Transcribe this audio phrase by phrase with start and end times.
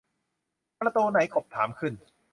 [0.79, 1.93] ประตูไหน กบถามขึ้น